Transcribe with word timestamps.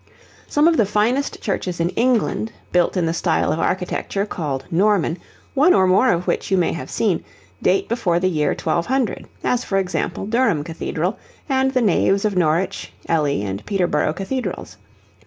Some 0.47 0.67
of 0.67 0.77
the 0.77 0.85
finest 0.87 1.41
churches 1.41 1.79
in 1.79 1.89
England, 1.89 2.51
built 2.71 2.97
in 2.97 3.05
the 3.05 3.13
style 3.13 3.51
of 3.53 3.59
architecture 3.59 4.25
called 4.25 4.65
'Norman,' 4.71 5.19
one 5.53 5.75
or 5.75 5.85
more 5.85 6.11
of 6.11 6.25
which 6.25 6.49
you 6.49 6.57
may 6.57 6.73
have 6.73 6.89
seen, 6.89 7.23
date 7.61 7.87
before 7.87 8.19
the 8.19 8.27
year 8.27 8.55
1200, 8.55 9.27
as 9.43 9.63
for 9.63 9.77
example, 9.77 10.25
Durham 10.25 10.63
Cathedral, 10.63 11.19
and 11.47 11.71
the 11.75 11.83
naves 11.83 12.25
of 12.25 12.35
Norwich, 12.35 12.91
Ely, 13.11 13.41
and 13.45 13.63
Peterborough 13.67 14.13
Cathedrals. 14.13 14.77